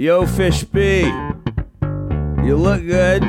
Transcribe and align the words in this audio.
Yo, 0.00 0.24
Fish 0.24 0.64
B. 0.64 1.02
You 1.02 2.56
look 2.56 2.80
good. 2.86 3.22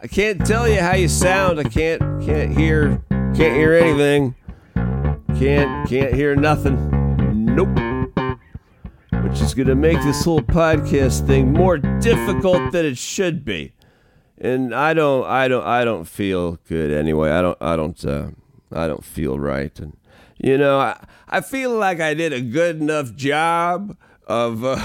I 0.00 0.06
can't 0.08 0.46
tell 0.46 0.68
you 0.68 0.80
how 0.80 0.94
you 0.94 1.08
sound. 1.08 1.58
I 1.58 1.64
can't 1.64 2.00
can't 2.24 2.56
hear 2.56 3.02
can't 3.10 3.56
hear 3.56 3.74
anything. 3.74 4.36
Can't 5.36 5.88
can't 5.88 6.14
hear 6.14 6.36
nothing. 6.36 6.76
Nope. 7.56 7.76
Which 9.24 9.40
is 9.40 9.54
gonna 9.54 9.74
make 9.74 10.00
this 10.02 10.24
whole 10.24 10.40
podcast 10.40 11.26
thing 11.26 11.52
more 11.52 11.78
difficult 11.78 12.70
than 12.70 12.86
it 12.86 12.96
should 12.96 13.44
be. 13.44 13.72
And 14.38 14.72
I 14.72 14.94
don't 14.94 15.26
I 15.26 15.48
don't 15.48 15.66
I 15.66 15.84
don't 15.84 16.04
feel 16.04 16.60
good 16.68 16.92
anyway. 16.92 17.32
I 17.32 17.42
don't 17.42 17.58
I 17.60 17.74
don't 17.74 18.04
uh, 18.04 18.28
I 18.72 18.86
don't 18.86 19.04
feel 19.04 19.36
right. 19.36 19.76
And 19.80 19.96
you 20.38 20.56
know, 20.58 20.78
I, 20.78 21.04
I 21.28 21.40
feel 21.40 21.76
like 21.76 21.98
I 21.98 22.14
did 22.14 22.32
a 22.32 22.40
good 22.40 22.80
enough 22.80 23.16
job 23.16 23.96
of 24.28 24.64
uh, 24.64 24.80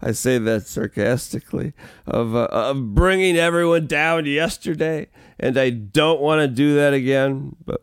I 0.00 0.12
say 0.12 0.38
that 0.38 0.66
sarcastically 0.66 1.72
of 2.06 2.34
uh, 2.34 2.48
of 2.50 2.94
bringing 2.94 3.36
everyone 3.36 3.86
down 3.86 4.26
yesterday, 4.26 5.08
and 5.38 5.58
I 5.58 5.70
don't 5.70 6.20
want 6.20 6.40
to 6.40 6.48
do 6.48 6.74
that 6.74 6.94
again. 6.94 7.56
But 7.64 7.80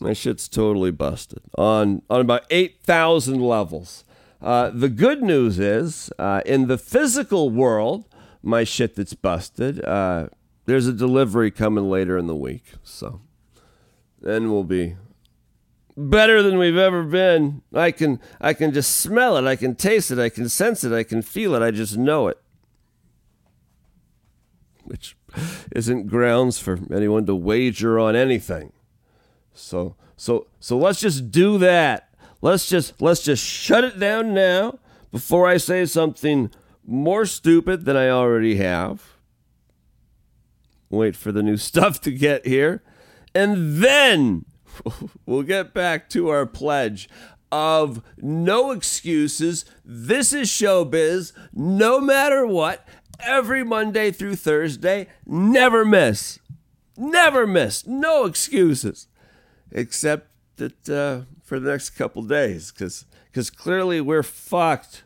my 0.00 0.12
shit's 0.12 0.48
totally 0.48 0.90
busted 0.90 1.42
on 1.56 2.02
on 2.10 2.20
about 2.20 2.44
eight 2.50 2.80
thousand 2.82 3.40
levels. 3.40 4.04
Uh, 4.40 4.70
the 4.70 4.90
good 4.90 5.22
news 5.22 5.58
is, 5.58 6.12
uh, 6.18 6.42
in 6.44 6.66
the 6.66 6.78
physical 6.78 7.50
world, 7.50 8.04
my 8.42 8.64
shit 8.64 8.94
that's 8.94 9.14
busted. 9.14 9.82
Uh, 9.84 10.28
there's 10.66 10.86
a 10.86 10.92
delivery 10.92 11.50
coming 11.50 11.88
later 11.88 12.18
in 12.18 12.26
the 12.26 12.36
week, 12.36 12.74
so 12.82 13.20
then 14.20 14.50
we'll 14.50 14.64
be 14.64 14.96
better 15.96 16.42
than 16.42 16.58
we've 16.58 16.76
ever 16.76 17.02
been. 17.02 17.62
I 17.72 17.90
can 17.90 18.20
I 18.40 18.52
can 18.52 18.72
just 18.72 18.96
smell 18.96 19.36
it, 19.36 19.44
I 19.44 19.56
can 19.56 19.74
taste 19.74 20.10
it, 20.10 20.18
I 20.18 20.28
can 20.28 20.48
sense 20.48 20.84
it, 20.84 20.92
I 20.92 21.02
can 21.02 21.22
feel 21.22 21.54
it, 21.54 21.62
I 21.62 21.70
just 21.70 21.96
know 21.96 22.28
it. 22.28 22.40
Which 24.84 25.16
isn't 25.74 26.06
grounds 26.06 26.58
for 26.58 26.78
anyone 26.92 27.26
to 27.26 27.34
wager 27.34 27.98
on 27.98 28.14
anything. 28.14 28.72
So 29.52 29.96
so 30.16 30.46
so 30.60 30.76
let's 30.76 31.00
just 31.00 31.30
do 31.30 31.58
that. 31.58 32.10
Let's 32.42 32.68
just 32.68 33.00
let's 33.00 33.22
just 33.22 33.44
shut 33.44 33.84
it 33.84 33.98
down 33.98 34.34
now 34.34 34.78
before 35.10 35.46
I 35.46 35.56
say 35.56 35.86
something 35.86 36.50
more 36.86 37.26
stupid 37.26 37.84
than 37.84 37.96
I 37.96 38.10
already 38.10 38.56
have. 38.56 39.14
Wait 40.88 41.16
for 41.16 41.32
the 41.32 41.42
new 41.42 41.56
stuff 41.56 42.00
to 42.02 42.12
get 42.12 42.46
here. 42.46 42.82
And 43.34 43.82
then 43.82 44.44
we'll 45.26 45.42
get 45.42 45.74
back 45.74 46.08
to 46.10 46.28
our 46.28 46.46
pledge 46.46 47.08
of 47.52 48.02
no 48.18 48.72
excuses. 48.72 49.64
This 49.84 50.32
is 50.32 50.48
showbiz, 50.48 51.32
no 51.52 52.00
matter 52.00 52.46
what, 52.46 52.86
every 53.24 53.64
Monday 53.64 54.10
through 54.10 54.36
Thursday. 54.36 55.06
Never 55.24 55.84
miss. 55.84 56.38
Never 56.96 57.46
miss. 57.46 57.86
No 57.86 58.24
excuses. 58.24 59.08
Except 59.70 60.28
that 60.56 60.88
uh, 60.88 61.22
for 61.44 61.60
the 61.60 61.70
next 61.70 61.90
couple 61.90 62.22
days, 62.22 62.72
because 62.72 63.50
clearly 63.50 64.00
we're 64.00 64.22
fucked. 64.22 65.04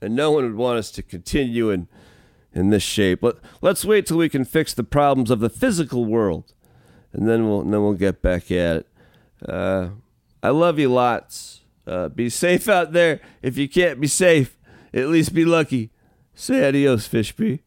And 0.00 0.14
no 0.14 0.32
one 0.32 0.44
would 0.44 0.56
want 0.56 0.78
us 0.78 0.90
to 0.92 1.02
continue 1.02 1.70
in, 1.70 1.88
in 2.52 2.68
this 2.68 2.82
shape. 2.82 3.22
Let, 3.22 3.36
let's 3.62 3.84
wait 3.84 4.06
till 4.06 4.18
we 4.18 4.28
can 4.28 4.44
fix 4.44 4.74
the 4.74 4.84
problems 4.84 5.30
of 5.30 5.40
the 5.40 5.48
physical 5.48 6.04
world 6.04 6.52
and 7.14 7.28
then 7.28 7.48
we'll 7.48 7.62
and 7.62 7.72
then 7.72 7.82
we'll 7.82 7.94
get 7.94 8.20
back 8.20 8.50
at 8.50 8.76
it. 8.76 8.86
Uh, 9.48 9.90
I 10.42 10.50
love 10.50 10.78
you 10.78 10.92
lots. 10.92 11.62
Uh, 11.86 12.08
be 12.08 12.28
safe 12.28 12.68
out 12.68 12.92
there. 12.92 13.20
If 13.42 13.56
you 13.56 13.68
can't 13.68 14.00
be 14.00 14.08
safe, 14.08 14.58
at 14.92 15.08
least 15.08 15.34
be 15.34 15.44
lucky. 15.44 15.90
Say 16.34 16.66
adios, 16.66 17.08
Fishby. 17.08 17.60